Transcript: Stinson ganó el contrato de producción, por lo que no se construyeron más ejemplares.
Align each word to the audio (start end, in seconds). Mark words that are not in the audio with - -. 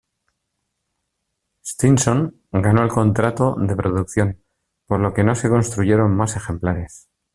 Stinson 1.63 2.41
ganó 2.51 2.81
el 2.81 2.89
contrato 2.89 3.53
de 3.55 3.75
producción, 3.75 4.41
por 4.87 4.99
lo 4.99 5.13
que 5.13 5.23
no 5.23 5.35
se 5.35 5.47
construyeron 5.47 6.17
más 6.17 6.35
ejemplares. 6.35 7.07